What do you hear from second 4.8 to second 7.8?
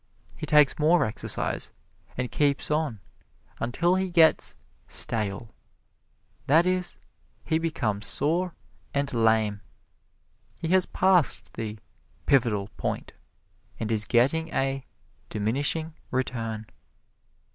"stale" that is, he